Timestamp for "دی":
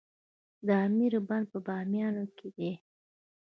2.55-2.71